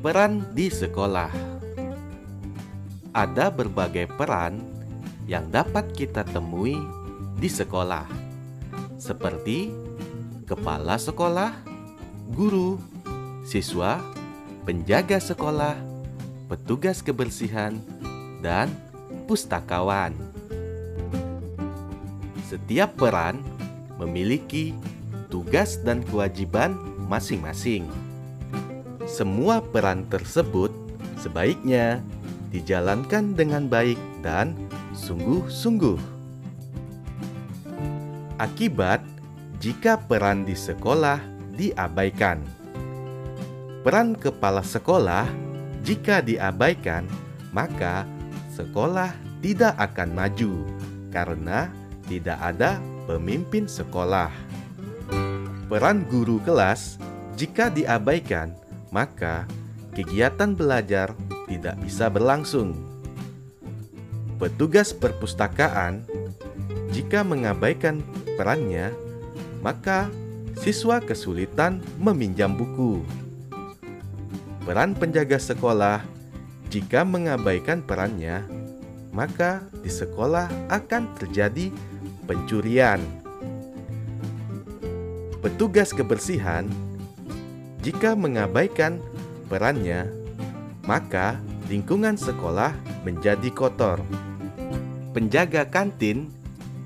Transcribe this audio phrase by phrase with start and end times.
[0.00, 1.30] Peran di sekolah
[3.14, 4.58] ada berbagai peran
[5.30, 6.74] yang dapat kita temui
[7.38, 8.06] di sekolah,
[8.98, 9.70] seperti
[10.46, 11.54] kepala sekolah,
[12.34, 12.78] guru,
[13.46, 14.02] siswa,
[14.66, 15.78] penjaga sekolah,
[16.50, 17.78] petugas kebersihan,
[18.42, 18.66] dan
[19.30, 20.10] pustakawan.
[22.50, 23.38] Setiap peran
[23.94, 24.74] memiliki
[25.30, 27.90] tugas dan kewajiban masing-masing.
[29.10, 30.70] Semua peran tersebut
[31.18, 31.98] sebaiknya
[32.54, 34.54] dijalankan dengan baik dan
[34.94, 35.98] sungguh-sungguh.
[38.38, 39.02] Akibat
[39.58, 41.18] jika peran di sekolah
[41.58, 42.40] diabaikan,
[43.82, 45.26] peran kepala sekolah
[45.84, 47.04] jika diabaikan,
[47.52, 48.06] maka
[48.54, 49.12] sekolah
[49.44, 50.52] tidak akan maju
[51.12, 51.68] karena
[52.08, 54.49] tidak ada pemimpin sekolah.
[55.70, 56.98] Peran guru kelas
[57.38, 58.50] jika diabaikan,
[58.90, 59.46] maka
[59.94, 61.14] kegiatan belajar
[61.46, 62.74] tidak bisa berlangsung.
[64.42, 66.02] Petugas perpustakaan
[66.90, 68.02] jika mengabaikan
[68.34, 68.90] perannya,
[69.62, 70.10] maka
[70.58, 73.06] siswa kesulitan meminjam buku.
[74.66, 76.02] Peran penjaga sekolah
[76.66, 78.42] jika mengabaikan perannya,
[79.14, 81.70] maka di sekolah akan terjadi
[82.26, 82.98] pencurian
[85.40, 86.68] petugas kebersihan
[87.80, 89.00] jika mengabaikan
[89.48, 90.04] perannya,
[90.84, 91.40] maka
[91.72, 92.76] lingkungan sekolah
[93.08, 94.04] menjadi kotor.
[95.16, 96.28] Penjaga kantin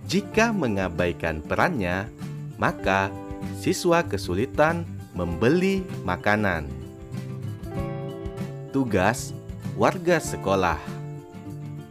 [0.07, 2.07] jika mengabaikan perannya,
[2.55, 3.11] maka
[3.59, 4.87] siswa kesulitan
[5.19, 6.71] membeli makanan.
[8.71, 9.35] Tugas
[9.75, 10.79] warga sekolah: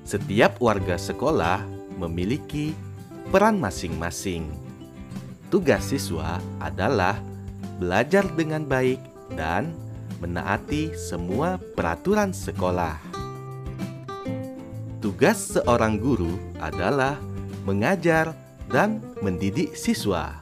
[0.08, 1.60] setiap warga sekolah
[2.00, 2.72] memiliki
[3.36, 4.63] peran masing-masing
[5.54, 7.22] Tugas siswa adalah
[7.78, 8.98] belajar dengan baik
[9.38, 9.70] dan
[10.18, 12.98] menaati semua peraturan sekolah.
[14.98, 17.22] Tugas seorang guru adalah
[17.70, 18.34] mengajar
[18.66, 20.42] dan mendidik siswa.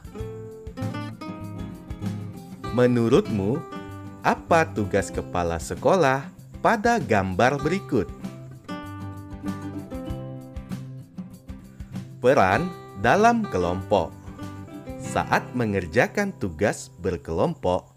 [2.71, 3.59] Menurutmu,
[4.23, 6.23] apa tugas kepala sekolah
[6.63, 8.07] pada gambar berikut?
[12.23, 12.71] Peran
[13.03, 14.20] dalam kelompok
[15.01, 17.91] saat mengerjakan tugas berkelompok,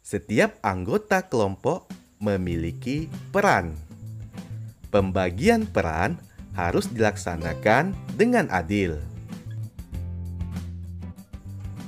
[0.00, 1.86] setiap anggota kelompok
[2.18, 3.76] memiliki peran.
[4.90, 6.18] Pembagian peran
[6.58, 8.98] harus dilaksanakan dengan adil.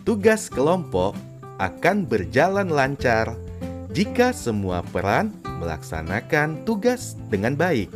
[0.06, 1.14] Tugas kelompok
[1.59, 3.38] akan berjalan lancar
[3.94, 5.31] jika semua peran
[5.62, 7.91] melaksanakan tugas dengan baik.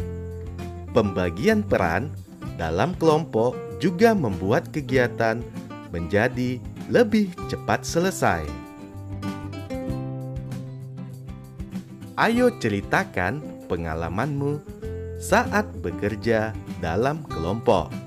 [0.95, 2.15] Pembagian peran
[2.57, 5.43] dalam kelompok juga membuat kegiatan
[5.91, 8.47] menjadi lebih cepat selesai.
[12.17, 14.63] Ayo ceritakan pengalamanmu
[15.21, 18.06] saat bekerja dalam kelompok.